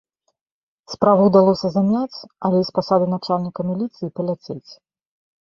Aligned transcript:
Справу 0.93 1.21
ўдалося 1.27 1.67
замяць, 1.75 2.17
але 2.49 2.57
і 2.63 2.65
з 2.71 2.75
пасады 2.81 3.05
начальніка 3.13 3.61
міліцыі 3.69 4.13
паляцець. 4.19 4.71